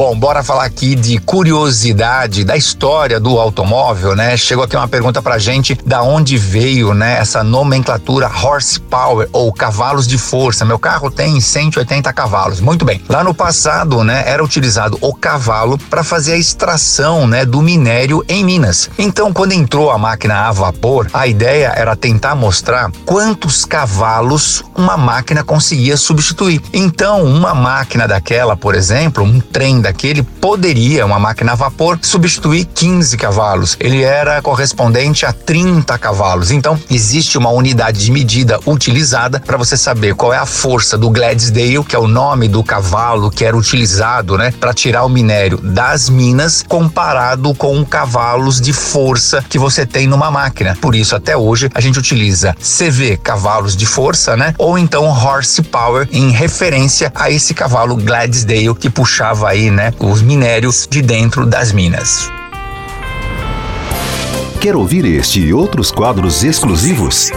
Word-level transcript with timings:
Bom, 0.00 0.18
bora 0.18 0.42
falar 0.42 0.64
aqui 0.64 0.94
de 0.94 1.18
curiosidade 1.18 2.42
da 2.42 2.56
história 2.56 3.20
do 3.20 3.38
automóvel, 3.38 4.16
né? 4.16 4.34
Chegou 4.34 4.64
aqui 4.64 4.74
uma 4.74 4.88
pergunta 4.88 5.20
pra 5.20 5.36
gente 5.36 5.78
da 5.84 6.02
onde 6.02 6.38
veio, 6.38 6.94
né, 6.94 7.18
essa 7.18 7.44
nomenclatura 7.44 8.26
horsepower 8.26 9.28
ou 9.30 9.52
cavalos 9.52 10.06
de 10.06 10.16
força. 10.16 10.64
Meu 10.64 10.78
carro 10.78 11.10
tem 11.10 11.38
180 11.38 12.10
cavalos. 12.14 12.60
Muito 12.60 12.82
bem. 12.82 13.02
Lá 13.10 13.22
no 13.22 13.34
passado, 13.34 14.02
né, 14.02 14.24
era 14.26 14.42
utilizado 14.42 14.96
o 15.02 15.12
cavalo 15.12 15.76
para 15.76 16.02
fazer 16.02 16.32
a 16.32 16.38
extração, 16.38 17.26
né, 17.26 17.44
do 17.44 17.60
minério 17.60 18.24
em 18.26 18.42
Minas. 18.42 18.88
Então, 18.98 19.34
quando 19.34 19.52
entrou 19.52 19.90
a 19.90 19.98
máquina 19.98 20.48
a 20.48 20.50
vapor, 20.50 21.08
a 21.12 21.26
ideia 21.26 21.74
era 21.76 21.94
tentar 21.94 22.34
mostrar 22.34 22.90
quantos 23.04 23.66
cavalos 23.66 24.64
uma 24.74 24.96
máquina 24.96 25.44
conseguia 25.44 25.98
substituir. 25.98 26.62
Então, 26.72 27.22
uma 27.22 27.54
máquina 27.54 28.08
daquela, 28.08 28.56
por 28.56 28.74
exemplo, 28.74 29.22
um 29.22 29.38
trem 29.40 29.89
daquele 29.90 30.22
poderia, 30.22 31.04
uma 31.04 31.18
máquina 31.18 31.52
a 31.52 31.54
vapor, 31.56 31.98
substituir 32.00 32.64
15 32.64 33.16
cavalos. 33.16 33.76
Ele 33.80 34.02
era 34.02 34.40
correspondente 34.40 35.26
a 35.26 35.32
30 35.32 35.98
cavalos. 35.98 36.52
Então, 36.52 36.78
existe 36.88 37.36
uma 37.36 37.50
unidade 37.50 38.04
de 38.04 38.12
medida 38.12 38.60
utilizada 38.66 39.40
para 39.40 39.56
você 39.56 39.76
saber 39.76 40.14
qual 40.14 40.32
é 40.32 40.38
a 40.38 40.46
força 40.46 40.96
do 40.96 41.10
Gladysdale, 41.10 41.84
que 41.84 41.96
é 41.96 41.98
o 41.98 42.06
nome 42.06 42.46
do 42.46 42.62
cavalo 42.62 43.30
que 43.30 43.44
era 43.44 43.56
utilizado, 43.56 44.38
né, 44.38 44.52
para 44.58 44.72
tirar 44.72 45.04
o 45.04 45.08
minério 45.08 45.58
das 45.58 46.08
minas, 46.08 46.64
comparado 46.66 47.52
com 47.54 47.84
cavalos 47.84 48.60
de 48.60 48.72
força 48.72 49.44
que 49.48 49.58
você 49.58 49.84
tem 49.84 50.06
numa 50.06 50.30
máquina. 50.30 50.76
Por 50.80 50.94
isso, 50.94 51.16
até 51.16 51.36
hoje, 51.36 51.68
a 51.74 51.80
gente 51.80 51.98
utiliza 51.98 52.54
CV, 52.60 53.16
cavalos 53.16 53.76
de 53.76 53.86
força, 53.86 54.36
né, 54.36 54.54
ou 54.56 54.78
então 54.78 55.06
horsepower, 55.06 56.08
em 56.12 56.30
referência 56.30 57.10
a 57.14 57.28
esse 57.30 57.52
cavalo 57.54 57.96
Gladysdale 57.96 58.74
que 58.74 58.88
puxava 58.88 59.48
aí, 59.48 59.70
né, 59.80 59.94
os 59.98 60.20
minérios 60.20 60.86
de 60.88 61.00
dentro 61.00 61.46
das 61.46 61.72
minas. 61.72 62.30
Quer 64.60 64.76
ouvir 64.76 65.06
este 65.06 65.40
e 65.40 65.54
outros 65.54 65.90
quadros 65.90 66.44
exclusivos? 66.44 67.30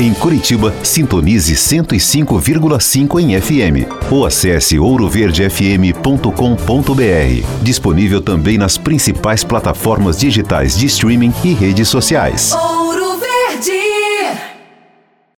Em 0.00 0.14
Curitiba, 0.14 0.72
sintonize 0.82 1.54
105,5 1.54 3.20
em 3.20 3.38
FM 3.38 3.86
ou 4.10 4.24
acesse 4.24 4.78
ouroverdefm.com.br. 4.78 7.46
Disponível 7.60 8.22
também 8.22 8.56
nas 8.56 8.78
principais 8.78 9.44
plataformas 9.44 10.16
digitais 10.16 10.74
de 10.74 10.86
streaming 10.86 11.34
e 11.44 11.52
redes 11.52 11.86
sociais. 11.86 12.56